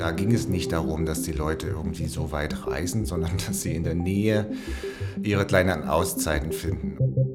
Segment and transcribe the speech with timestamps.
[0.00, 3.74] Da ging es nicht darum, dass die Leute irgendwie so weit reisen, sondern dass sie
[3.74, 4.50] in der Nähe
[5.22, 7.29] ihre kleinen Auszeiten finden.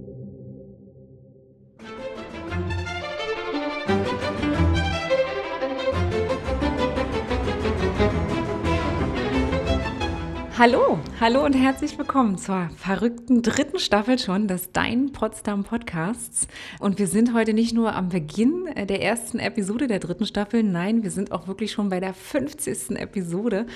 [10.67, 16.47] Hallo, hallo und herzlich willkommen zur verrückten dritten Staffel schon des Dein Potsdam Podcasts.
[16.79, 21.03] Und wir sind heute nicht nur am Beginn der ersten Episode der dritten Staffel, nein,
[21.03, 22.97] wir sind auch wirklich schon bei der 50.
[22.97, 23.67] Episode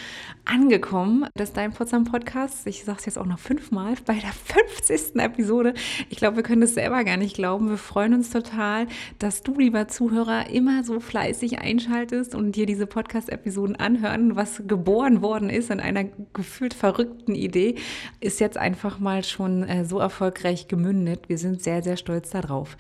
[0.46, 2.66] angekommen des Dein Potsdam Podcasts.
[2.66, 5.16] Ich sage es jetzt auch noch fünfmal, bei der 50.
[5.18, 5.76] Episode.
[6.10, 7.70] Ich glaube, wir können das selber gar nicht glauben.
[7.70, 8.88] Wir freuen uns total,
[9.20, 15.21] dass du, lieber Zuhörer, immer so fleißig einschaltest und dir diese Podcast-Episoden anhören, was geboren
[15.21, 17.76] worden ist in einer gefühlt verrückten Idee
[18.20, 21.28] ist jetzt einfach mal schon äh, so erfolgreich gemündet.
[21.28, 22.78] Wir sind sehr, sehr stolz darauf.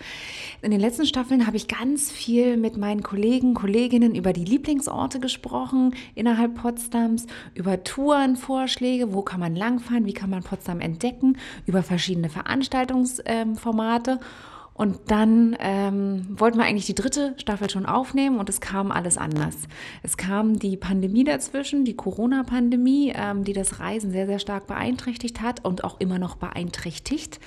[0.61, 5.19] In den letzten Staffeln habe ich ganz viel mit meinen Kollegen, Kolleginnen über die Lieblingsorte
[5.19, 11.83] gesprochen innerhalb Potsdams, über Tourenvorschläge, wo kann man langfahren, wie kann man Potsdam entdecken, über
[11.83, 14.19] verschiedene Veranstaltungsformate.
[14.79, 19.17] Und dann ähm, wollten wir eigentlich die dritte Staffel schon aufnehmen und es kam alles
[19.17, 19.57] anders.
[20.03, 25.41] Es kam die Pandemie dazwischen, die Corona-Pandemie, ähm, die das Reisen sehr, sehr stark beeinträchtigt
[25.41, 27.41] hat und auch immer noch beeinträchtigt,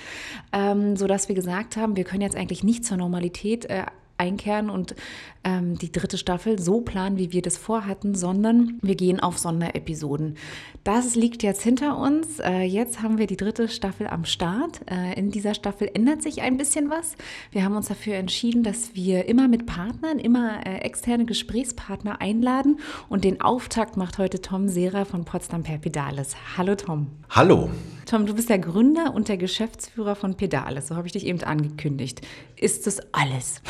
[0.51, 3.87] ähm, sodass wir gesagt haben, wir können jetzt eigentlich nicht zur Normalität äh,
[4.23, 4.95] einkehren und
[5.43, 10.37] ähm, die dritte Staffel so planen, wie wir das vorhatten, sondern wir gehen auf Sonderepisoden.
[10.83, 12.39] Das liegt jetzt hinter uns.
[12.39, 14.81] Äh, jetzt haben wir die dritte Staffel am Start.
[14.89, 17.15] Äh, in dieser Staffel ändert sich ein bisschen was.
[17.51, 22.79] Wir haben uns dafür entschieden, dass wir immer mit Partnern, immer äh, externe Gesprächspartner einladen
[23.09, 26.35] und den Auftakt macht heute Tom Sera von Potsdam per Pedales.
[26.57, 27.07] Hallo Tom.
[27.29, 27.69] Hallo.
[28.05, 30.87] Tom, du bist der Gründer und der Geschäftsführer von Pedales.
[30.87, 32.21] So habe ich dich eben angekündigt.
[32.57, 33.61] Ist das alles?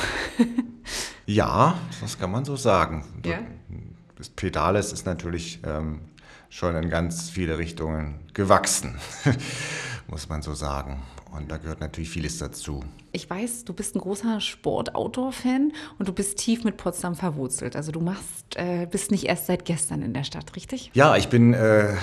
[1.26, 3.06] ja, das kann man so sagen.
[3.26, 3.40] Ja?
[4.16, 6.02] Das Pedales ist natürlich ähm,
[6.50, 9.00] schon in ganz viele Richtungen gewachsen,
[10.08, 11.02] muss man so sagen.
[11.36, 12.84] Und da gehört natürlich vieles dazu.
[13.12, 17.76] Ich weiß, du bist ein großer Sport-Outdoor-Fan und du bist tief mit Potsdam verwurzelt.
[17.76, 20.92] Also du machst, äh, bist nicht erst seit gestern in der Stadt, richtig?
[20.94, 21.96] Ja, ich bin äh,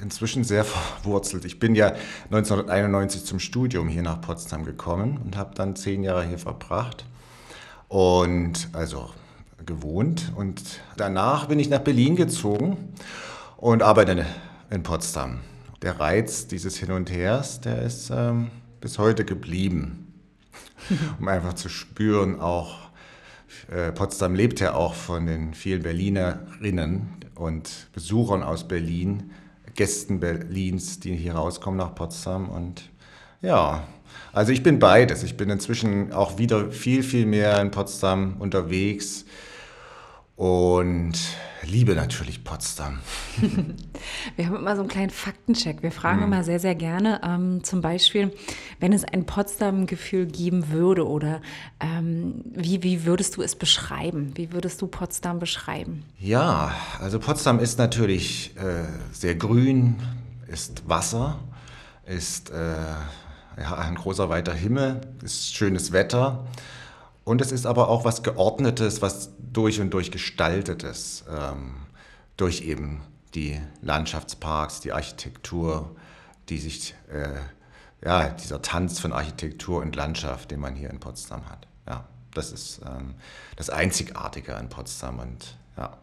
[0.00, 1.44] inzwischen sehr verwurzelt.
[1.44, 1.94] Ich bin ja
[2.30, 7.04] 1991 zum Studium hier nach Potsdam gekommen und habe dann zehn Jahre hier verbracht
[7.94, 9.08] und also
[9.64, 10.32] gewohnt.
[10.34, 12.92] Und danach bin ich nach Berlin gezogen
[13.56, 14.26] und arbeite
[14.68, 15.38] in Potsdam.
[15.80, 18.50] Der Reiz dieses Hin und Hers, der ist ähm,
[18.80, 20.12] bis heute geblieben,
[21.20, 22.90] um einfach zu spüren, auch
[23.70, 29.30] äh, Potsdam lebt ja auch von den vielen Berlinerinnen und Besuchern aus Berlin,
[29.76, 32.48] Gästen Berlins, die hier rauskommen nach Potsdam.
[32.48, 32.90] Und
[33.44, 33.84] ja,
[34.32, 35.22] also ich bin beides.
[35.22, 39.24] Ich bin inzwischen auch wieder viel, viel mehr in Potsdam unterwegs
[40.36, 41.12] und
[41.62, 42.98] liebe natürlich Potsdam.
[44.36, 45.82] Wir haben immer so einen kleinen Faktencheck.
[45.82, 46.24] Wir fragen mhm.
[46.24, 48.32] immer sehr, sehr gerne, ähm, zum Beispiel,
[48.80, 51.40] wenn es ein Potsdam-Gefühl geben würde oder
[51.80, 54.32] ähm, wie, wie würdest du es beschreiben?
[54.34, 56.04] Wie würdest du Potsdam beschreiben?
[56.18, 59.96] Ja, also Potsdam ist natürlich äh, sehr grün,
[60.48, 61.38] ist Wasser,
[62.06, 62.74] ist äh,
[63.58, 66.46] ja, ein großer weiter Himmel, ist schönes Wetter.
[67.24, 71.76] Und es ist aber auch was Geordnetes, was durch und durch Gestaltetes, ähm,
[72.36, 73.02] durch eben
[73.34, 75.96] die Landschaftsparks, die Architektur,
[76.48, 81.48] die sich, äh, ja, dieser Tanz von Architektur und Landschaft, den man hier in Potsdam
[81.48, 81.66] hat.
[81.88, 82.04] Ja,
[82.34, 83.14] das ist ähm,
[83.56, 85.96] das Einzigartige in Potsdam und ja,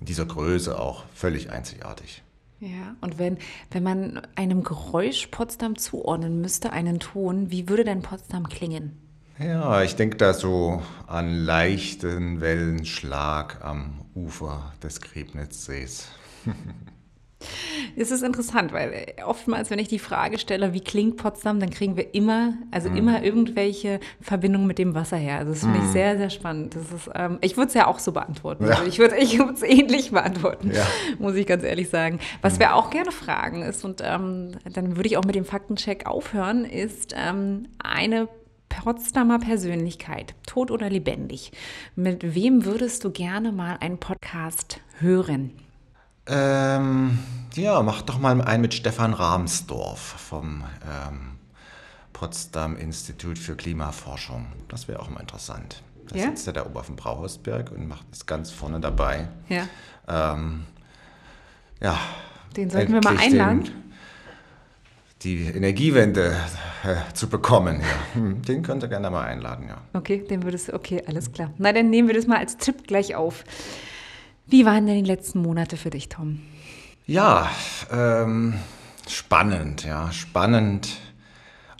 [0.00, 2.22] in dieser Größe auch völlig einzigartig.
[2.58, 3.36] Ja, und wenn,
[3.70, 8.98] wenn man einem Geräusch Potsdam zuordnen müsste, einen Ton, wie würde denn Potsdam klingen?
[9.38, 16.08] Ja, ich denke da so an leichten Wellenschlag am Ufer des Griebnitzsees.
[17.96, 21.96] Es ist interessant, weil oftmals, wenn ich die Frage stelle, wie klingt Potsdam, dann kriegen
[21.96, 22.96] wir immer, also mm.
[22.96, 25.38] immer irgendwelche Verbindungen mit dem Wasser her.
[25.38, 25.84] Also das finde mm.
[25.84, 26.74] ich sehr, sehr spannend.
[26.74, 28.64] Das ist, ähm, ich würde es ja auch so beantworten.
[28.64, 28.70] Ja.
[28.70, 30.86] Also ich würde es ähnlich beantworten, ja.
[31.18, 32.20] muss ich ganz ehrlich sagen.
[32.42, 32.60] Was mm.
[32.60, 36.64] wir auch gerne fragen ist, und ähm, dann würde ich auch mit dem Faktencheck aufhören,
[36.64, 38.28] ist ähm, eine
[38.68, 41.52] Potsdamer Persönlichkeit, tot oder lebendig.
[41.94, 45.65] Mit wem würdest du gerne mal einen Podcast hören?
[46.28, 47.18] Ähm,
[47.54, 51.38] ja, mach doch mal einen mit Stefan Rahmsdorf vom ähm,
[52.12, 54.46] Potsdam Institut für Klimaforschung.
[54.68, 55.82] Das wäre auch mal interessant.
[56.08, 56.24] Da ja?
[56.24, 59.28] sitzt er da oben auf dem Brauhausberg und macht es ganz vorne dabei.
[59.48, 59.68] Ja.
[60.08, 60.64] Ähm,
[61.80, 61.98] ja.
[62.56, 63.64] Den sollten wir mal einladen.
[63.64, 63.72] Den,
[65.22, 66.36] die Energiewende
[66.84, 67.80] äh, zu bekommen.
[67.80, 68.14] Ja.
[68.14, 69.78] Hm, den könnt ihr gerne mal einladen, ja.
[69.92, 71.52] Okay, den würdest du, okay, alles klar.
[71.58, 73.44] Na, dann nehmen wir das mal als Tipp gleich auf.
[74.48, 76.40] Wie waren denn die letzten Monate für dich, Tom?
[77.04, 77.50] Ja,
[77.90, 78.54] ähm,
[79.08, 80.88] spannend, ja, spannend,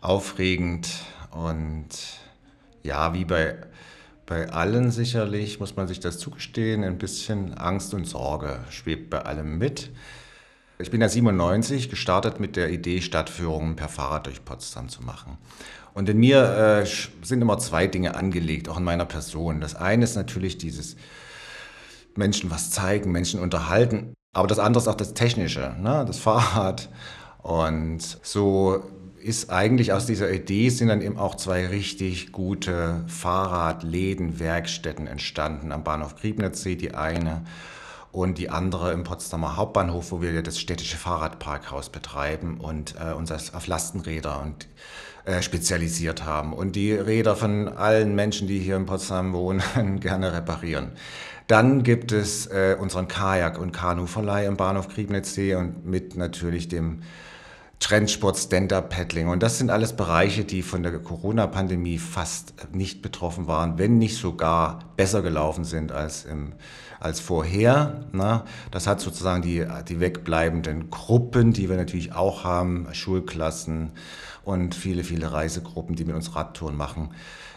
[0.00, 0.88] aufregend
[1.30, 1.86] und
[2.82, 3.56] ja, wie bei,
[4.26, 9.22] bei allen sicherlich, muss man sich das zugestehen, ein bisschen Angst und Sorge schwebt bei
[9.22, 9.92] allem mit.
[10.80, 15.38] Ich bin ja 97 gestartet mit der Idee, Stadtführungen per Fahrrad durch Potsdam zu machen.
[15.94, 16.86] Und in mir äh,
[17.24, 19.60] sind immer zwei Dinge angelegt, auch in meiner Person.
[19.60, 20.96] Das eine ist natürlich dieses
[22.16, 24.14] Menschen was zeigen, Menschen unterhalten.
[24.32, 26.04] Aber das andere ist auch das Technische, ne?
[26.06, 26.88] das Fahrrad.
[27.42, 28.82] Und so
[29.26, 35.72] ist eigentlich aus dieser Idee sind dann eben auch zwei richtig gute Fahrradläden, Werkstätten entstanden
[35.72, 37.42] am Bahnhof Griebnitzsee, die eine
[38.12, 43.30] und die andere im Potsdamer Hauptbahnhof, wo wir das städtische Fahrradparkhaus betreiben und äh, uns
[43.32, 44.69] auf Lastenräder und
[45.26, 49.60] äh, spezialisiert haben und die Räder von allen Menschen, die hier in Potsdam wohnen,
[50.00, 50.92] gerne reparieren.
[51.46, 57.02] Dann gibt es äh, unseren Kajak- und Kanuverleih im Bahnhof Griebnitzsee und mit natürlich dem
[57.78, 59.28] Trendsport, Stand-Up-Paddling.
[59.28, 64.16] Und das sind alles Bereiche, die von der Corona-Pandemie fast nicht betroffen waren, wenn nicht
[64.16, 66.54] sogar besser gelaufen sind als, im,
[67.00, 68.06] als vorher.
[68.12, 73.93] Na, das hat sozusagen die, die wegbleibenden Gruppen, die wir natürlich auch haben, Schulklassen
[74.43, 77.10] und viele, viele Reisegruppen, die mit uns Radtouren machen,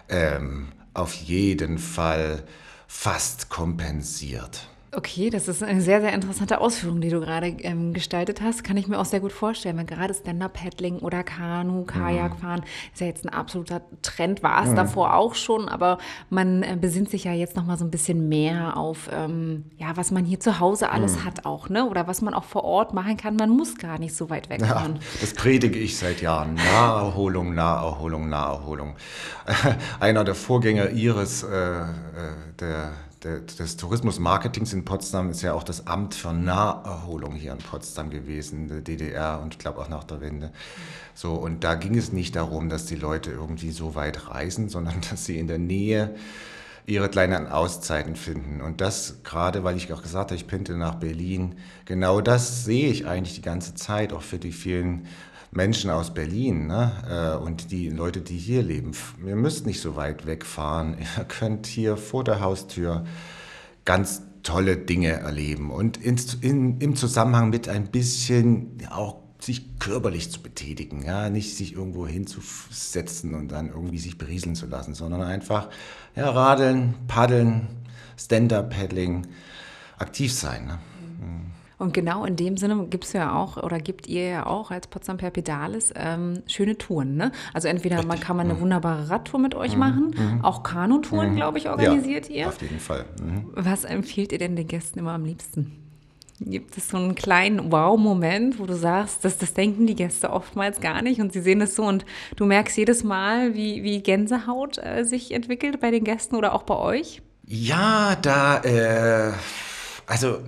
[0.09, 2.44] ähm, auf jeden Fall
[2.91, 4.68] fast kompensiert.
[4.91, 8.63] Okay, das ist eine sehr, sehr interessante Ausführung, die du gerade ähm, gestaltet hast.
[8.63, 12.91] Kann ich mir auch sehr gut vorstellen, weil gerade Stand-Up-Paddling oder Kanu, Kajakfahren mhm.
[12.91, 14.75] ist ja jetzt ein absoluter Trend, war es mhm.
[14.75, 16.00] davor auch schon, aber
[16.31, 19.95] man äh, besinnt sich ja jetzt noch mal so ein bisschen mehr auf, ähm, ja,
[19.95, 21.25] was man hier zu Hause alles mhm.
[21.25, 21.88] hat auch, ne?
[21.88, 23.36] oder was man auch vor Ort machen kann.
[23.36, 24.95] Man muss gar nicht so weit wegfahren.
[24.95, 26.56] Ja, das predige ich seit Jahren.
[26.56, 28.95] Naherholung, Naherholung, Naherholung.
[30.00, 31.86] Einer der Vorgänger Ihres, äh, äh
[32.59, 32.91] der
[33.24, 38.69] des Tourismusmarketings in Potsdam ist ja auch das Amt für Naherholung hier in Potsdam gewesen,
[38.69, 40.51] der DDR und ich glaube auch nach der Wende.
[41.13, 44.95] So, und da ging es nicht darum, dass die Leute irgendwie so weit reisen, sondern
[45.10, 46.16] dass sie in der Nähe
[46.86, 48.62] ihre kleinen Auszeiten finden.
[48.62, 51.56] Und das gerade, weil ich auch gesagt habe, ich pendel nach Berlin,
[51.86, 55.07] genau das sehe ich eigentlich die ganze Zeit, auch für die vielen
[55.51, 56.92] Menschen aus Berlin ne?
[57.10, 58.92] Äh, und die Leute, die hier leben.
[59.25, 60.98] Ihr müsst nicht so weit wegfahren.
[61.18, 63.06] Ihr könnt hier vor der Haustür
[63.86, 70.31] ganz tolle Dinge erleben und in, in, im Zusammenhang mit ein bisschen auch sich körperlich
[70.31, 75.22] zu betätigen, ja, nicht sich irgendwo hinzusetzen und dann irgendwie sich berieseln zu lassen, sondern
[75.22, 75.69] einfach
[76.16, 77.68] ja, radeln, paddeln,
[78.18, 79.28] Stand-up-Paddling,
[79.98, 80.66] aktiv sein.
[80.66, 80.80] Ne?
[81.79, 84.87] Und genau in dem Sinne gibt es ja auch oder gibt ihr ja auch als
[84.87, 87.15] Potsdam per Pedalis ähm, schöne Touren.
[87.15, 87.31] Ne?
[87.53, 88.61] Also entweder man kann man eine mhm.
[88.61, 89.79] wunderbare Radtour mit euch mhm.
[89.79, 90.43] machen, mhm.
[90.43, 91.35] auch Kanutouren, mhm.
[91.37, 92.47] glaube ich, organisiert ja, ihr.
[92.49, 93.05] Auf jeden Fall.
[93.23, 93.45] Mhm.
[93.55, 95.71] Was empfiehlt ihr denn den Gästen immer am liebsten?
[96.41, 100.81] Gibt es so einen kleinen Wow-Moment, wo du sagst, das, das denken die Gäste oftmals
[100.81, 102.05] gar nicht und sie sehen es so und
[102.35, 106.63] du merkst jedes Mal, wie, wie Gänsehaut äh, sich entwickelt bei den Gästen oder auch
[106.63, 107.21] bei euch?
[107.45, 109.31] Ja, da, äh,
[110.05, 110.39] also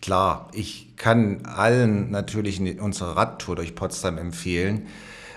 [0.00, 4.86] Klar, ich kann allen natürlich unsere Radtour durch Potsdam empfehlen,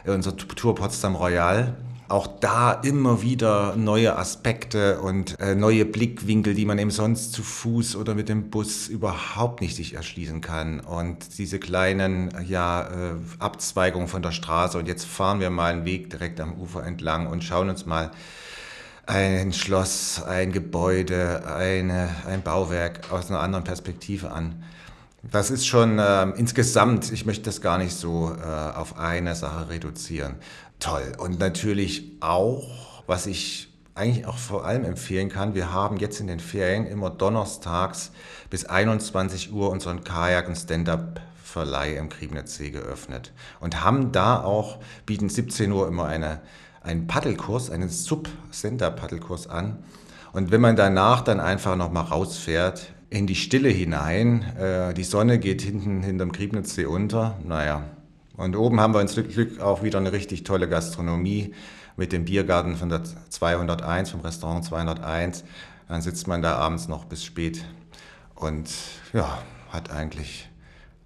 [0.05, 1.77] äh, unsere Tour Potsdam Royal.
[2.07, 7.43] Auch da immer wieder neue Aspekte und äh, neue Blickwinkel, die man eben sonst zu
[7.43, 10.79] Fuß oder mit dem Bus überhaupt nicht sich erschließen kann.
[10.79, 14.79] Und diese kleinen ja, äh, Abzweigungen von der Straße.
[14.79, 18.09] Und jetzt fahren wir mal einen Weg direkt am Ufer entlang und schauen uns mal
[19.09, 24.63] ein Schloss, ein Gebäude, eine, ein Bauwerk aus einer anderen Perspektive an.
[25.23, 29.69] Das ist schon äh, insgesamt, ich möchte das gar nicht so äh, auf eine Sache
[29.69, 30.35] reduzieren.
[30.79, 31.13] Toll.
[31.17, 36.27] Und natürlich auch, was ich eigentlich auch vor allem empfehlen kann, wir haben jetzt in
[36.27, 38.11] den Ferien immer donnerstags
[38.51, 45.29] bis 21 Uhr unseren Kajak- und Stand-up-Verleih im Griebnitzsee geöffnet und haben da auch, bieten
[45.29, 46.41] 17 Uhr immer eine
[46.81, 49.79] einen Paddelkurs, einen Sub-Center-Paddelkurs an.
[50.31, 55.39] Und wenn man danach dann einfach nochmal rausfährt in die Stille hinein, äh, die Sonne
[55.39, 57.83] geht hinten hinterm Griebnitzsee unter, naja.
[58.37, 61.53] Und oben haben wir ins Glück auch wieder eine richtig tolle Gastronomie
[61.97, 65.43] mit dem Biergarten von der 201, vom Restaurant 201.
[65.89, 67.65] Dann sitzt man da abends noch bis spät
[68.35, 68.71] und
[69.11, 70.49] ja, hat eigentlich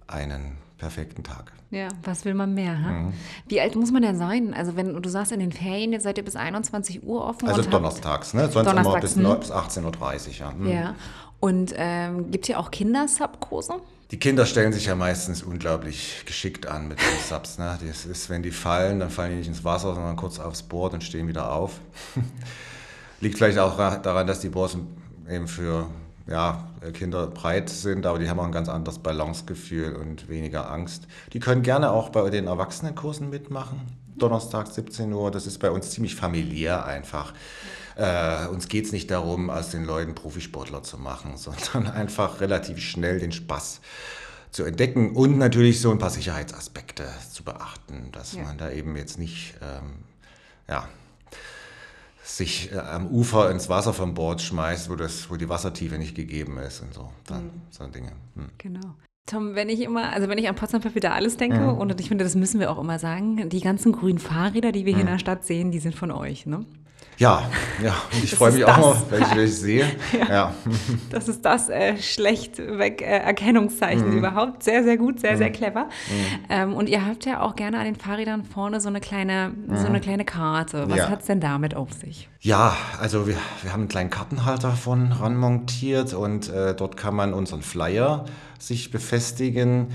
[0.06, 1.50] einen perfekten Tag.
[1.70, 2.74] Ja, was will man mehr?
[2.74, 3.14] Mhm.
[3.48, 4.52] Wie alt muss man denn sein?
[4.52, 7.48] Also wenn du sagst, in den Ferien, jetzt seid ihr bis 21 Uhr offen.
[7.48, 8.50] Also donnerstags, ne?
[8.50, 10.50] Sonst Donnerstags, immer bis, bis 18.30 Uhr, ja.
[10.50, 10.68] Mhm.
[10.68, 10.94] Ja.
[11.40, 13.76] Und ähm, gibt es hier auch Kindersubkurse?
[14.10, 17.56] Die Kinder stellen sich ja meistens unglaublich geschickt an mit den Subs.
[17.56, 17.78] Ne?
[17.86, 20.92] Das ist, wenn die fallen, dann fallen die nicht ins Wasser, sondern kurz aufs Board
[20.92, 21.80] und stehen wieder auf.
[23.20, 24.76] Liegt vielleicht auch daran, dass die Boards
[25.30, 25.86] eben für
[26.26, 31.06] ja, Kinder breit sind, aber die haben auch ein ganz anderes Balancegefühl und weniger Angst.
[31.32, 33.80] Die können gerne auch bei den Erwachsenenkursen mitmachen.
[34.16, 37.34] Donnerstag 17 Uhr, das ist bei uns ziemlich familiär einfach.
[37.96, 42.78] Äh, uns geht es nicht darum, aus den Leuten Profisportler zu machen, sondern einfach relativ
[42.78, 43.80] schnell den Spaß
[44.50, 48.44] zu entdecken und natürlich so ein paar Sicherheitsaspekte zu beachten, dass ja.
[48.44, 50.04] man da eben jetzt nicht ähm,
[50.68, 50.88] ja,
[52.24, 56.14] sich äh, am Ufer ins Wasser vom Board schmeißt, wo, das, wo die Wassertiefe nicht
[56.14, 57.50] gegeben ist und so, dann, mhm.
[57.70, 58.12] so Dinge.
[58.34, 58.50] Hm.
[58.58, 58.94] Genau.
[59.26, 61.78] Tom, wenn ich immer, also wenn ich an Potsdam wieder alles denke, mhm.
[61.78, 64.92] und ich finde, das müssen wir auch immer sagen, die ganzen grünen Fahrräder, die wir
[64.92, 64.96] mhm.
[64.96, 66.64] hier in der Stadt sehen, die sind von euch, ne?
[67.18, 67.48] Ja,
[67.82, 69.86] ja, und ich freue mich auch mal, wenn ich, wenn ich sehe.
[70.18, 70.28] ja.
[70.28, 70.54] ja.
[71.10, 74.18] Das ist das äh, schlechtweg äh, Erkennungszeichen mhm.
[74.18, 74.62] überhaupt.
[74.64, 75.38] Sehr, sehr gut, sehr, mhm.
[75.38, 75.84] sehr clever.
[75.84, 76.44] Mhm.
[76.48, 79.86] Ähm, und ihr habt ja auch gerne an den Fahrrädern vorne so eine kleine, so
[79.86, 80.02] eine mhm.
[80.02, 80.88] kleine Karte.
[80.88, 81.08] Was ja.
[81.08, 82.28] hat es denn damit auf sich?
[82.40, 87.14] Ja, also wir, wir haben einen kleinen Kartenhalter von ran montiert und äh, dort kann
[87.14, 88.24] man unseren Flyer
[88.58, 89.88] sich befestigen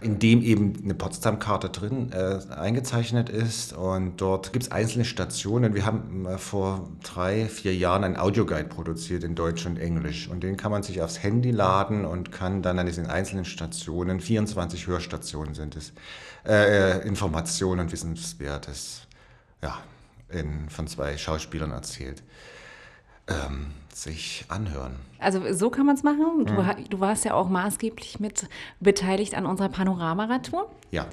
[0.00, 3.72] in dem eben eine Potsdam-Karte drin äh, eingezeichnet ist.
[3.72, 5.74] Und dort gibt es einzelne Stationen.
[5.74, 10.28] Wir haben vor drei, vier Jahren einen Audioguide produziert in Deutsch und Englisch.
[10.28, 14.20] Und den kann man sich aufs Handy laden und kann dann an diesen einzelnen Stationen,
[14.20, 15.92] 24 Hörstationen sind es,
[16.46, 19.06] äh, äh, Informationen und Wissenswertes
[19.62, 19.78] ja,
[20.28, 22.22] in, von zwei Schauspielern erzählt
[23.28, 24.96] ähm, sich anhören.
[25.18, 26.44] Also so kann man es machen.
[26.44, 26.88] Du, mhm.
[26.90, 28.48] du, warst ja auch maßgeblich mit
[28.80, 30.70] beteiligt an unserer Panoramaradtour.
[30.90, 31.06] Ja.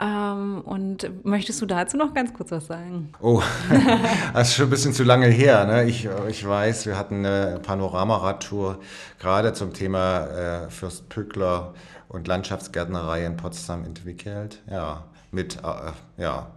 [0.00, 3.12] Ähm, und möchtest du dazu noch ganz kurz was sagen?
[3.20, 3.42] Oh,
[4.32, 5.64] das ist schon ein bisschen zu lange her.
[5.64, 5.84] Ne?
[5.84, 8.78] Ich, ich weiß, wir hatten eine Panoramaradtour
[9.18, 11.74] gerade zum Thema äh, Fürst Pückler
[12.08, 14.62] und Landschaftsgärtnerei in Potsdam entwickelt.
[14.70, 16.52] Ja, mit, äh, ja,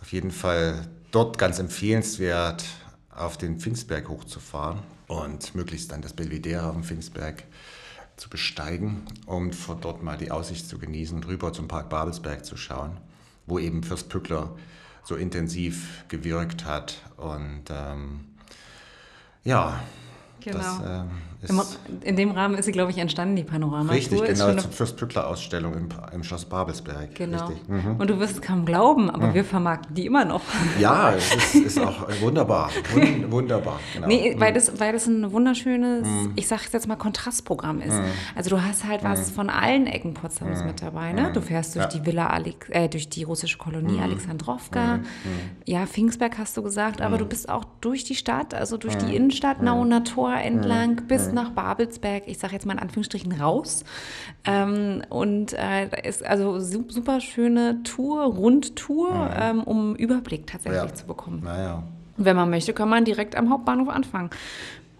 [0.00, 2.64] auf jeden Fall dort ganz empfehlenswert
[3.16, 7.44] auf den Pfingstberg hochzufahren und möglichst dann das Belvedere am Pfingstberg
[8.16, 12.56] zu besteigen, um von dort mal die Aussicht zu genießen, drüber zum Park Babelsberg zu
[12.56, 12.96] schauen,
[13.46, 14.56] wo eben Fürst Pückler
[15.02, 17.02] so intensiv gewirkt hat.
[17.16, 18.26] Und ähm,
[19.42, 19.80] ja,
[20.44, 20.58] Genau.
[20.58, 21.06] Das,
[21.50, 23.92] äh, in dem Rahmen ist sie, glaube ich, entstanden, die Panorama.
[23.92, 27.14] Richtig, genau, zur Fürst-Pückler-Ausstellung im, im, Schloss Babelsberg.
[27.14, 27.50] Genau.
[27.68, 27.96] Mhm.
[27.98, 29.34] Und du wirst es kaum glauben, aber mhm.
[29.34, 30.42] wir vermarkten die immer noch.
[30.78, 32.70] Ja, es ist, ist auch wunderbar.
[32.92, 34.06] Wund, wunderbar, genau.
[34.06, 34.54] Nee, weil, mhm.
[34.54, 36.32] das, weil das ein wunderschönes, mhm.
[36.36, 37.94] ich sage jetzt mal, Kontrastprogramm ist.
[37.94, 38.04] Mhm.
[38.34, 39.34] Also du hast halt was mhm.
[39.34, 41.12] von allen Ecken Potsdams mit dabei.
[41.12, 41.32] Ne?
[41.32, 41.90] Du fährst durch ja.
[41.90, 45.00] die Villa, Alex, äh, durch die russische Kolonie Alexandrowka.
[45.66, 49.14] Ja, Pfingstberg hast du gesagt, aber du bist auch durch die Stadt, also durch die
[49.14, 53.84] Innenstadt, Nauener Tor entlang bis nach Babelsberg, ich sage jetzt mal in Anführungsstrichen raus.
[54.44, 59.30] Ähm, und äh, ist also super schöne Tour, Rundtour, mhm.
[59.38, 60.94] ähm, um Überblick tatsächlich ja.
[60.94, 61.42] zu bekommen.
[61.44, 61.82] Naja.
[62.16, 64.30] Wenn man möchte, kann man direkt am Hauptbahnhof anfangen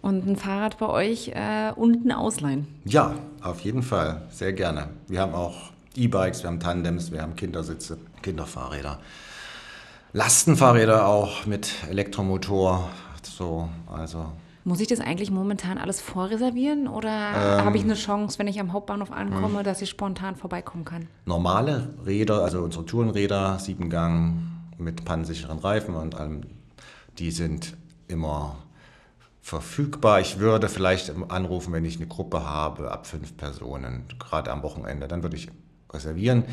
[0.02, 2.66] und ein Fahrrad bei euch äh, unten ausleihen.
[2.84, 4.88] Ja, auf jeden Fall, sehr gerne.
[5.08, 8.98] Wir haben auch E-Bikes, wir haben Tandems, wir haben Kindersitze, Kinderfahrräder.
[10.12, 12.90] Lastenfahrräder auch mit Elektromotor,
[13.22, 14.26] so, also
[14.64, 18.58] muss ich das eigentlich momentan alles vorreservieren oder ähm, habe ich eine Chance, wenn ich
[18.58, 19.64] am Hauptbahnhof ankomme, hm.
[19.64, 21.06] dass ich spontan vorbeikommen kann?
[21.26, 26.42] Normale Räder, also unsere Tourenräder, Siebengang mit pannensicheren Reifen und allem,
[27.18, 27.76] die sind
[28.08, 28.56] immer
[29.42, 30.20] verfügbar.
[30.20, 35.06] Ich würde vielleicht anrufen, wenn ich eine Gruppe habe, ab fünf Personen, gerade am Wochenende,
[35.06, 35.50] dann würde ich
[35.92, 36.44] reservieren.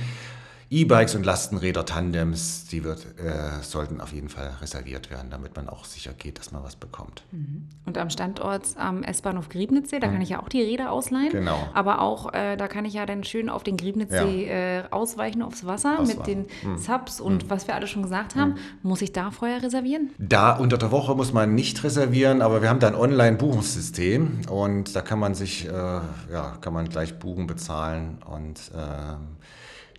[0.73, 5.67] E-Bikes und Lastenräder, Tandems, die wird, äh, sollten auf jeden Fall reserviert werden, damit man
[5.67, 7.23] auch sicher geht, dass man was bekommt.
[7.31, 7.67] Mhm.
[7.85, 10.13] Und am Standort am S-Bahnhof Griebnitzsee, da mhm.
[10.13, 11.29] kann ich ja auch die Räder ausleihen.
[11.29, 11.67] Genau.
[11.73, 14.79] Aber auch, äh, da kann ich ja dann schön auf den Griebnitzsee ja.
[14.79, 16.17] äh, ausweichen aufs Wasser Ausweichen.
[16.17, 16.27] mit
[16.63, 16.77] den mhm.
[16.77, 17.49] Subs und mhm.
[17.49, 18.51] was wir alle schon gesagt haben.
[18.51, 18.57] Mhm.
[18.83, 20.11] Muss ich da vorher reservieren?
[20.19, 24.95] Da unter der Woche muss man nicht reservieren, aber wir haben da ein Online-Buchungssystem und
[24.95, 29.35] da kann man sich, äh, ja, kann man gleich buchen, bezahlen und ähm,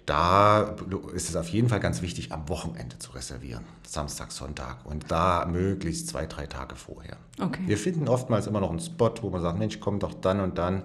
[0.06, 0.74] da
[1.14, 3.64] ist es auf jeden Fall ganz wichtig, am Wochenende zu reservieren.
[3.86, 4.84] Samstag, Sonntag.
[4.84, 7.16] Und da möglichst zwei, drei Tage vorher.
[7.40, 7.62] Okay.
[7.66, 10.58] Wir finden oftmals immer noch einen Spot, wo man sagt, Mensch, komm doch dann und
[10.58, 10.84] dann.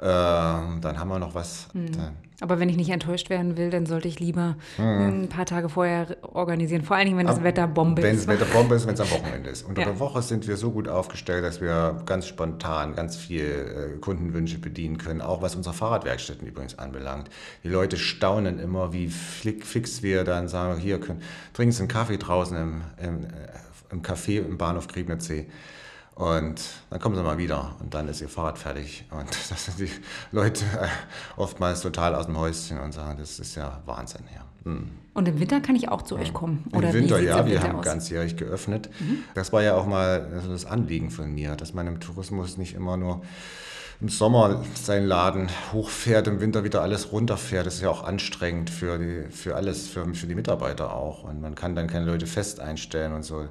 [0.00, 1.68] Äh, dann haben wir noch was.
[1.72, 1.90] Hm.
[2.40, 5.22] Aber wenn ich nicht enttäuscht werden will, dann sollte ich lieber hm.
[5.24, 6.82] ein paar Tage vorher organisieren.
[6.82, 8.06] Vor allen Dingen, wenn das Wetter Bombe ist.
[8.06, 9.62] Wenn das Wetter Bombe ist, wenn es am Wochenende ist.
[9.62, 9.88] Unter ja.
[9.88, 14.58] der Woche sind wir so gut aufgestellt, dass wir ganz spontan ganz viel äh, Kundenwünsche
[14.58, 15.22] bedienen können.
[15.22, 17.30] Auch was unsere Fahrradwerkstätten übrigens anbelangt.
[17.64, 21.22] Die Leute staunen immer, wie fix wir dann sagen, hier, können,
[21.54, 23.28] trinken Sie einen Kaffee draußen im, im, äh,
[23.90, 25.46] im Café im Bahnhof Griebnitzsee.
[26.16, 29.04] Und dann kommen sie mal wieder und dann ist ihr Fahrrad fertig.
[29.10, 29.90] Und das sind die
[30.32, 30.64] Leute
[31.36, 34.22] oftmals total aus dem Häuschen und sagen, das ist ja Wahnsinn.
[34.34, 34.72] Ja.
[35.14, 36.64] Und im Winter kann ich auch zu euch kommen?
[36.72, 37.84] Im Oder wie Winter, ja, im wir Winter haben aus?
[37.84, 38.88] ganzjährig geöffnet.
[38.98, 39.18] Mhm.
[39.34, 42.74] Das war ja auch mal also das Anliegen von mir, dass man im Tourismus nicht
[42.74, 43.22] immer nur
[44.00, 47.66] im Sommer seinen Laden hochfährt, im Winter wieder alles runterfährt.
[47.66, 51.24] Das ist ja auch anstrengend für, die, für alles, für, für die Mitarbeiter auch.
[51.24, 53.46] Und man kann dann keine Leute fest einstellen und so.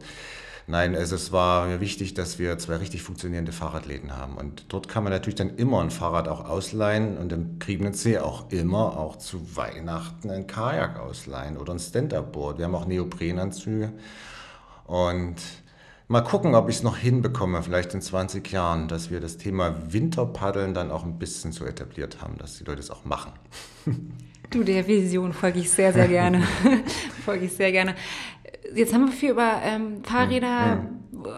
[0.67, 4.35] Nein, also es war mir wichtig, dass wir zwei richtig funktionierende Fahrradläden haben.
[4.35, 8.49] Und dort kann man natürlich dann immer ein Fahrrad auch ausleihen und im Griebnitzsee auch
[8.51, 12.57] immer, auch zu Weihnachten, ein Kajak ausleihen oder ein Stand-Up-Board.
[12.57, 13.93] Wir haben auch Neoprenanzüge.
[14.87, 15.35] Und
[16.07, 19.93] mal gucken, ob ich es noch hinbekomme, vielleicht in 20 Jahren, dass wir das Thema
[19.93, 23.33] Winterpaddeln dann auch ein bisschen so etabliert haben, dass die Leute es auch machen.
[24.49, 26.41] Du, der Vision folge ich sehr, sehr gerne.
[27.25, 27.95] folge ich sehr gerne.
[28.73, 30.85] Jetzt haben wir viel über ähm, Fahrräder,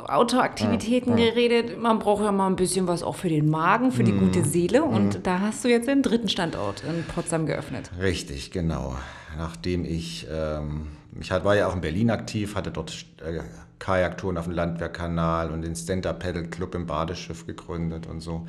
[0.08, 1.80] Outdoor-Aktivitäten geredet.
[1.80, 4.84] Man braucht ja mal ein bisschen was auch für den Magen, für die gute Seele.
[4.84, 7.92] Und da hast du jetzt den dritten Standort in Potsdam geöffnet.
[8.00, 8.96] Richtig, genau.
[9.38, 10.88] Nachdem ich, ähm,
[11.20, 13.42] ich war ja auch in Berlin aktiv, hatte dort äh,
[13.80, 18.48] Kajaktouren auf dem Landwehrkanal und den Stand-Up-Paddle-Club im Badeschiff gegründet und so,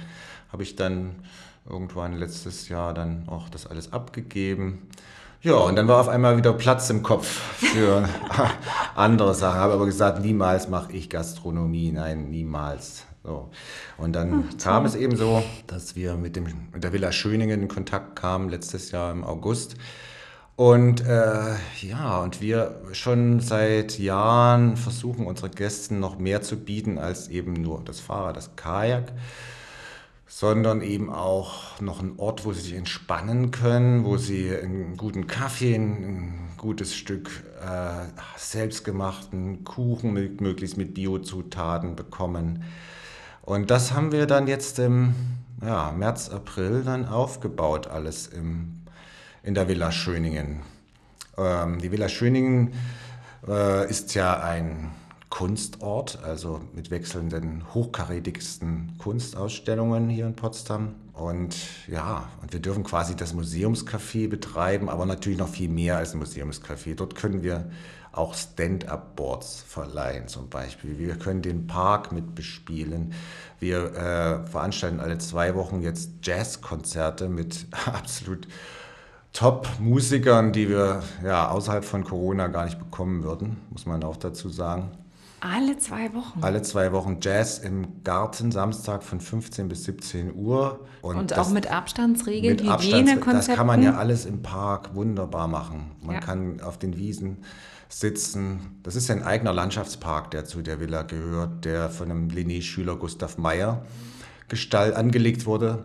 [0.51, 1.17] habe ich dann
[1.69, 4.89] irgendwann letztes Jahr dann auch das alles abgegeben.
[5.41, 8.09] Ja, und dann war auf einmal wieder Platz im Kopf für
[8.97, 9.61] andere Sachen.
[9.61, 11.93] Habe aber gesagt, niemals mache ich Gastronomie.
[11.93, 13.05] Nein, niemals.
[13.23, 13.49] So.
[13.99, 17.69] Und dann kam es eben so, dass wir mit, dem, mit der Villa Schöningen in
[17.69, 19.77] Kontakt kamen, letztes Jahr im August.
[20.57, 26.99] Und äh, ja, und wir schon seit Jahren versuchen, unsere Gästen noch mehr zu bieten
[26.99, 29.13] als eben nur das Fahrrad, das Kajak
[30.29, 35.27] sondern eben auch noch ein Ort, wo sie sich entspannen können, wo sie einen guten
[35.27, 37.31] Kaffee, ein gutes Stück
[37.61, 38.07] äh,
[38.37, 42.63] selbstgemachten Kuchen, mit, möglichst mit Biozutaten bekommen.
[43.41, 45.15] Und das haben wir dann jetzt im
[45.63, 48.83] ja, März, April dann aufgebaut, alles im,
[49.43, 50.61] in der Villa Schöningen.
[51.39, 52.75] Ähm, die Villa Schöningen
[53.49, 54.91] äh, ist ja ein
[55.31, 60.95] Kunstort, also mit wechselnden, hochkarätigsten Kunstausstellungen hier in Potsdam.
[61.13, 66.15] Und ja, und wir dürfen quasi das Museumscafé betreiben, aber natürlich noch viel mehr als
[66.15, 66.95] ein Museumscafé.
[66.95, 67.71] Dort können wir
[68.13, 70.99] auch Stand-up-Boards verleihen zum Beispiel.
[70.99, 73.13] Wir können den Park mit bespielen.
[73.61, 78.49] Wir äh, veranstalten alle zwei Wochen jetzt Jazzkonzerte mit absolut
[79.33, 84.49] Top-Musikern, die wir ja außerhalb von Corona gar nicht bekommen würden, muss man auch dazu
[84.49, 84.91] sagen.
[85.41, 86.43] Alle zwei Wochen.
[86.43, 90.81] Alle zwei Wochen Jazz im Garten, Samstag von 15 bis 17 Uhr.
[91.03, 93.33] Und das- auch mit Abstandsregeln, mit Hygienekonzepten.
[93.35, 95.93] Das kann man ja alles im Park wunderbar machen.
[96.03, 96.21] Man Ja.
[96.21, 97.39] kann auf den Wiesen
[97.89, 98.81] sitzen.
[98.83, 103.39] Das ist ein eigener Landschaftspark, der zu der Villa gehört, der von einem Linné-Schüler Gustav
[103.39, 103.85] Meyer
[104.95, 105.85] angelegt wurde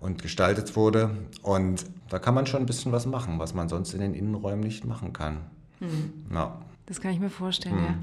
[0.00, 1.10] und gestaltet wurde.
[1.42, 4.60] Und da kann man schon ein bisschen was machen, was man sonst in den Innenräumen
[4.60, 5.38] nicht machen kann.
[5.78, 6.12] Mhm.
[6.34, 6.58] Ja.
[6.86, 7.84] Das kann ich mir vorstellen, Hm.
[7.84, 7.94] ja.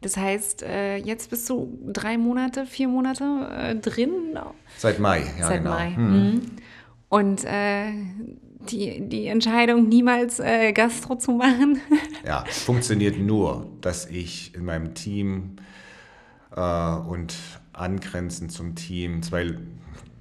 [0.00, 4.38] Das heißt, äh, jetzt bist du drei Monate, vier Monate äh, drin,
[4.76, 5.70] Seit Mai, ja seit genau.
[5.70, 5.90] Mai.
[5.90, 6.42] Mhm.
[7.08, 7.92] Und äh,
[8.70, 11.80] die, die Entscheidung, niemals äh, Gastro zu machen,
[12.26, 15.56] Ja, funktioniert nur, dass ich in meinem Team
[16.54, 17.34] äh, und
[17.72, 19.54] angrenzend zum Team zwei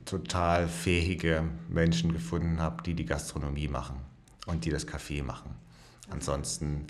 [0.05, 3.95] total fähige Menschen gefunden habe, die die Gastronomie machen
[4.45, 5.55] und die das Café machen.
[6.11, 6.85] Ansonsten,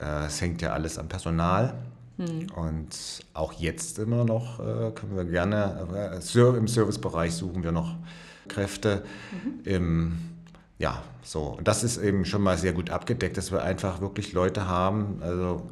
[0.00, 1.74] äh, es hängt ja alles am Personal.
[2.56, 2.88] Und
[3.32, 7.94] auch jetzt immer noch äh, können wir gerne, äh, im Servicebereich suchen wir noch
[8.48, 9.04] Kräfte.
[9.64, 10.18] Im,
[10.78, 11.42] ja, so.
[11.58, 15.18] Und das ist eben schon mal sehr gut abgedeckt, dass wir einfach wirklich Leute haben,
[15.20, 15.70] also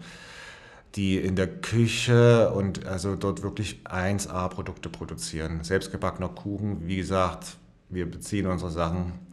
[0.94, 5.62] die in der Küche und also dort wirklich 1A-Produkte produzieren.
[5.62, 7.56] Selbstgebackener Kuchen, wie gesagt,
[7.88, 9.25] wir beziehen unsere Sachen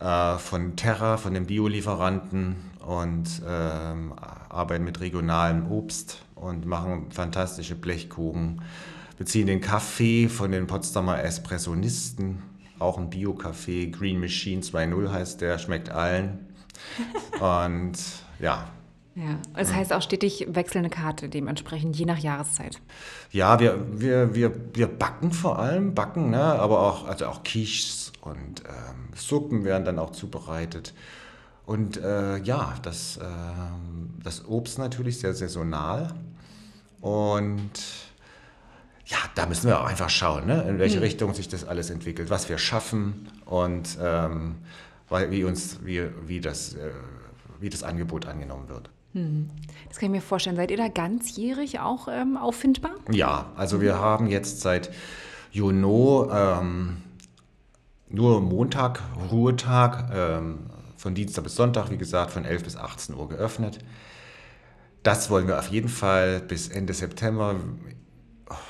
[0.00, 4.12] äh, von Terra, von den Biolieferanten und ähm,
[4.48, 8.62] arbeiten mit regionalem Obst und machen fantastische Blechkuchen.
[9.16, 12.42] Beziehen den Kaffee von den Potsdamer Espressonisten,
[12.78, 16.46] auch ein Bio-Kaffee, Green Machine 2.0 heißt der, schmeckt allen.
[17.40, 17.94] Und
[18.40, 18.68] ja,
[19.16, 19.38] ja.
[19.54, 22.80] Das heißt auch stetig wechselnde Karte dementsprechend, je nach Jahreszeit.
[23.30, 26.42] Ja, wir, wir, wir, wir backen vor allem, backen, ne?
[26.42, 30.94] aber auch, also auch Quiches und ähm, Suppen werden dann auch zubereitet.
[31.66, 36.12] Und äh, ja, das, ähm, das Obst natürlich sehr saisonal.
[37.00, 37.70] Und
[39.06, 40.62] ja, da müssen wir auch einfach schauen, ne?
[40.68, 44.56] in welche Richtung sich das alles entwickelt, was wir schaffen und ähm,
[45.08, 46.90] weil, wie, uns, wie, wie, das, äh,
[47.60, 48.90] wie das Angebot angenommen wird.
[49.14, 50.56] Das kann ich mir vorstellen.
[50.56, 52.92] Seid ihr da ganzjährig auch ähm, auffindbar?
[53.10, 54.90] Ja, also wir haben jetzt seit
[55.52, 56.96] Juni ähm,
[58.08, 59.00] nur Montag,
[59.30, 63.78] Ruhetag, ähm, von Dienstag bis Sonntag, wie gesagt, von 11 bis 18 Uhr geöffnet.
[65.02, 67.56] Das wollen wir auf jeden Fall bis Ende September,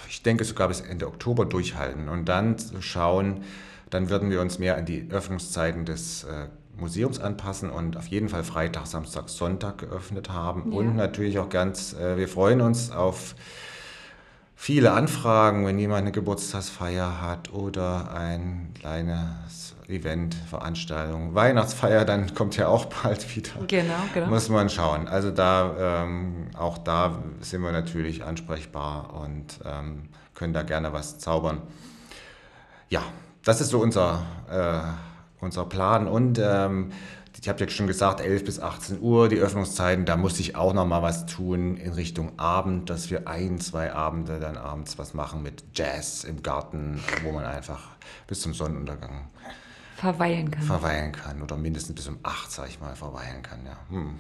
[0.09, 3.45] ich denke sogar bis Ende Oktober durchhalten und dann schauen,
[3.91, 8.29] dann würden wir uns mehr an die Öffnungszeiten des äh, Museums anpassen und auf jeden
[8.29, 10.73] Fall Freitag, Samstag, Sonntag geöffnet haben.
[10.73, 10.79] Ja.
[10.79, 13.35] Und natürlich auch ganz, äh, wir freuen uns auf
[14.57, 22.57] viele Anfragen, wenn jemand eine Geburtstagsfeier hat oder ein kleines Event, Veranstaltung, Weihnachtsfeier, dann kommt
[22.57, 23.51] ja auch bald wieder.
[23.67, 24.29] Genau, genau.
[24.29, 25.09] Muss man schauen.
[25.09, 31.19] Also da, ähm, auch da sind wir natürlich ansprechbar und ähm, können da gerne was
[31.19, 31.61] zaubern.
[32.89, 33.03] Ja,
[33.45, 35.13] das ist so unser, äh,
[35.45, 36.91] unser Plan und ähm,
[37.41, 40.73] ich habe ja schon gesagt, 11 bis 18 Uhr die Öffnungszeiten, da muss ich auch
[40.73, 45.15] noch mal was tun in Richtung Abend, dass wir ein, zwei Abende dann abends was
[45.15, 47.89] machen mit Jazz im Garten, wo man einfach
[48.27, 49.29] bis zum Sonnenuntergang
[49.97, 50.63] verweilen kann.
[50.63, 53.77] Verweilen kann oder mindestens bis um 8, sage ich mal, verweilen kann, ja.
[53.91, 54.19] Hm.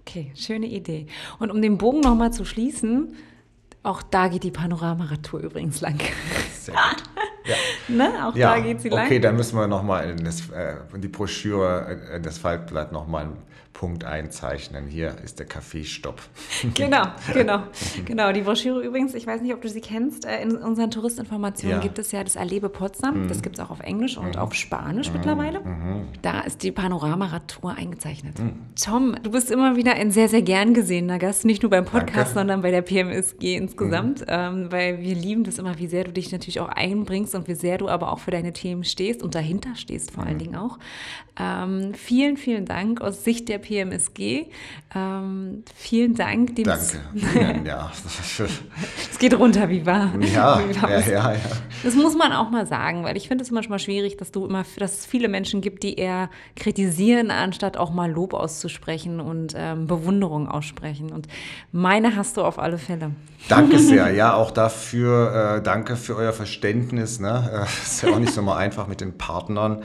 [0.00, 1.06] Okay, schöne Idee.
[1.38, 3.14] Und um den Bogen noch mal zu schließen,
[3.82, 6.00] auch da geht die Panoramaradtour übrigens lang.
[6.60, 7.02] Sehr gut.
[7.44, 7.54] Ja.
[7.88, 8.26] ne?
[8.26, 8.54] Auch ja.
[8.54, 9.06] da geht sie lang.
[9.06, 12.92] Okay, dann müssen wir nochmal in, das, äh, in die Broschüre, äh, in das Faltblatt
[12.92, 13.28] nochmal
[13.72, 14.86] Punkt einzeichnen.
[14.86, 16.20] Hier ist der Kaffeestopp.
[16.74, 17.02] Genau,
[17.32, 17.64] genau,
[18.04, 18.32] genau.
[18.32, 21.82] Die Broschüre übrigens, ich weiß nicht, ob du sie kennst, äh, in unseren Touristinformationen ja.
[21.82, 23.24] gibt es ja das Erlebe Potsdam.
[23.24, 23.28] Mhm.
[23.28, 24.40] Das gibt es auch auf Englisch und mhm.
[24.40, 25.16] auf Spanisch mhm.
[25.16, 25.60] mittlerweile.
[25.60, 26.06] Mhm.
[26.22, 28.38] Da ist die Panoramaradtour eingezeichnet.
[28.38, 28.52] Mhm.
[28.80, 32.16] Tom, du bist immer wieder ein sehr, sehr gern gesehener Gast, nicht nur beim Podcast,
[32.16, 32.34] Danke.
[32.34, 34.26] sondern bei der PMSG insgesamt, mhm.
[34.28, 37.54] ähm, weil wir lieben das immer, wie sehr du dich natürlich auch einbringst und wie
[37.54, 40.78] sehr du aber auch für deine Themen stehst und dahinter stehst vor allen Dingen auch.
[41.40, 44.46] Ähm, vielen, vielen Dank aus Sicht der PMSG.
[44.94, 46.54] Ähm, vielen Dank.
[46.56, 47.00] Danke.
[47.64, 47.90] ja,
[49.10, 50.12] es geht runter, wie wahr.
[50.20, 51.40] Ja, ja, ja, ja.
[51.82, 54.64] Das muss man auch mal sagen, weil ich finde es manchmal schwierig, dass du immer,
[54.76, 59.86] dass es viele Menschen gibt, die eher kritisieren, anstatt auch mal Lob auszusprechen und ähm,
[59.86, 61.10] Bewunderung aussprechen.
[61.10, 61.28] Und
[61.72, 63.12] meine hast du auf alle Fälle.
[63.48, 64.10] Danke sehr.
[64.10, 67.20] Ja, auch dafür, äh, danke für euer Verständnis.
[67.22, 67.50] Ne?
[67.62, 69.82] Äh, ist ja auch nicht so mal einfach mit den Partnern.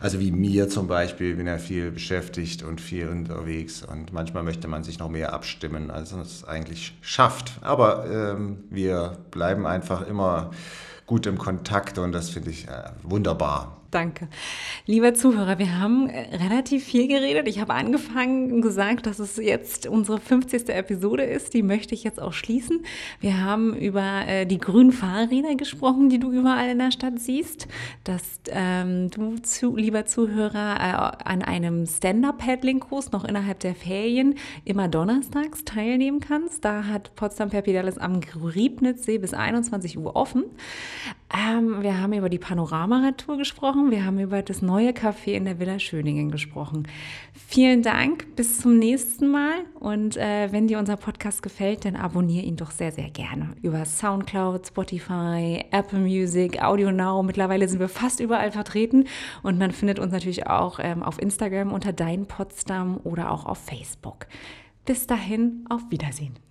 [0.00, 4.68] Also wie mir zum Beispiel, bin ja viel beschäftigt und viel unterwegs und manchmal möchte
[4.68, 7.52] man sich noch mehr abstimmen, als es eigentlich schafft.
[7.62, 10.50] Aber ähm, wir bleiben einfach immer
[11.06, 13.76] gut im Kontakt und das finde ich äh, wunderbar.
[13.96, 14.28] Danke.
[14.84, 17.48] Lieber Zuhörer, wir haben äh, relativ viel geredet.
[17.48, 20.68] Ich habe angefangen und gesagt, dass es jetzt unsere 50.
[20.68, 21.54] Episode ist.
[21.54, 22.84] Die möchte ich jetzt auch schließen.
[23.20, 27.68] Wir haben über äh, die grünen Fahrräder gesprochen, die du überall in der Stadt siehst.
[28.04, 34.34] Dass ähm, du, zu, lieber Zuhörer, äh, an einem Stand-Up-Paddling-Kurs noch innerhalb der Ferien
[34.66, 36.66] immer donnerstags teilnehmen kannst.
[36.66, 40.44] Da hat Potsdam Perpedales am Griebnitzsee bis 21 Uhr offen.
[41.34, 43.38] Ähm, wir haben über die Panoramaradtour
[43.86, 43.90] gesprochen.
[43.90, 46.86] Wir haben über das neue Café in der Villa Schöningen gesprochen.
[47.32, 48.36] Vielen Dank.
[48.36, 49.64] Bis zum nächsten Mal.
[49.78, 53.50] Und äh, wenn dir unser Podcast gefällt, dann abonniere ihn doch sehr, sehr gerne.
[53.62, 57.22] Über Soundcloud, Spotify, Apple Music, Audio Now.
[57.22, 59.04] Mittlerweile sind wir fast überall vertreten.
[59.42, 63.58] Und man findet uns natürlich auch ähm, auf Instagram unter Dein Potsdam oder auch auf
[63.58, 64.26] Facebook.
[64.84, 66.45] Bis dahin, auf Wiedersehen.